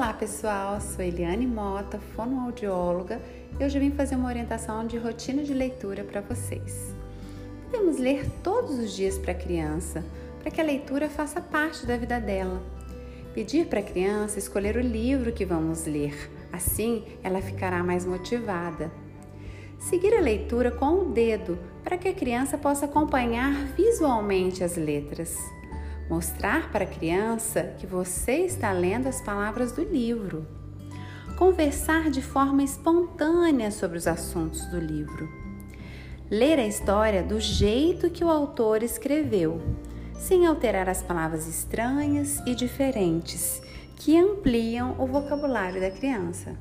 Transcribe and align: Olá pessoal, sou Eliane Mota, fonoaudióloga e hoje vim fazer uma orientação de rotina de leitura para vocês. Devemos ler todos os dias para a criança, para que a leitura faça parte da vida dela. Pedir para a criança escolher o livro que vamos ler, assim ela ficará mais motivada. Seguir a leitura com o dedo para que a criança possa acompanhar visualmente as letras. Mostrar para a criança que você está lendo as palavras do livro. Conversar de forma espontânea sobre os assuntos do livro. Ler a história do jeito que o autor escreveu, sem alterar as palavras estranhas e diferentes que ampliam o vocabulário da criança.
Olá 0.00 0.14
pessoal, 0.14 0.80
sou 0.80 1.04
Eliane 1.04 1.46
Mota, 1.46 2.00
fonoaudióloga 2.16 3.20
e 3.60 3.62
hoje 3.62 3.78
vim 3.78 3.90
fazer 3.90 4.16
uma 4.16 4.30
orientação 4.30 4.86
de 4.86 4.96
rotina 4.96 5.42
de 5.42 5.52
leitura 5.52 6.02
para 6.02 6.22
vocês. 6.22 6.94
Devemos 7.70 7.98
ler 7.98 8.26
todos 8.42 8.78
os 8.78 8.96
dias 8.96 9.18
para 9.18 9.32
a 9.32 9.34
criança, 9.34 10.02
para 10.40 10.50
que 10.50 10.58
a 10.58 10.64
leitura 10.64 11.10
faça 11.10 11.38
parte 11.38 11.84
da 11.84 11.98
vida 11.98 12.18
dela. 12.18 12.62
Pedir 13.34 13.66
para 13.66 13.80
a 13.80 13.82
criança 13.82 14.38
escolher 14.38 14.74
o 14.78 14.80
livro 14.80 15.32
que 15.32 15.44
vamos 15.44 15.84
ler, 15.84 16.30
assim 16.50 17.04
ela 17.22 17.42
ficará 17.42 17.84
mais 17.84 18.06
motivada. 18.06 18.90
Seguir 19.78 20.14
a 20.14 20.20
leitura 20.22 20.70
com 20.70 20.94
o 20.94 21.12
dedo 21.12 21.58
para 21.84 21.98
que 21.98 22.08
a 22.08 22.14
criança 22.14 22.56
possa 22.56 22.86
acompanhar 22.86 23.52
visualmente 23.76 24.64
as 24.64 24.78
letras. 24.78 25.36
Mostrar 26.10 26.72
para 26.72 26.82
a 26.82 26.88
criança 26.88 27.72
que 27.78 27.86
você 27.86 28.38
está 28.38 28.72
lendo 28.72 29.06
as 29.06 29.20
palavras 29.20 29.70
do 29.70 29.84
livro. 29.84 30.44
Conversar 31.38 32.10
de 32.10 32.20
forma 32.20 32.64
espontânea 32.64 33.70
sobre 33.70 33.96
os 33.96 34.08
assuntos 34.08 34.66
do 34.66 34.80
livro. 34.80 35.28
Ler 36.28 36.58
a 36.58 36.66
história 36.66 37.22
do 37.22 37.38
jeito 37.38 38.10
que 38.10 38.24
o 38.24 38.28
autor 38.28 38.82
escreveu, 38.82 39.62
sem 40.14 40.46
alterar 40.46 40.88
as 40.88 41.00
palavras 41.00 41.46
estranhas 41.46 42.40
e 42.44 42.56
diferentes 42.56 43.62
que 43.94 44.18
ampliam 44.18 44.96
o 44.98 45.06
vocabulário 45.06 45.80
da 45.80 45.92
criança. 45.92 46.56